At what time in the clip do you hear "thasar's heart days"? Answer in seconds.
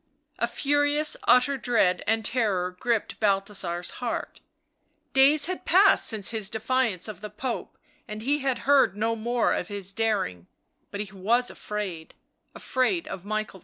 3.39-5.45